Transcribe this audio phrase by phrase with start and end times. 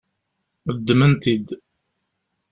[0.75, 1.47] Ddmen-t-id.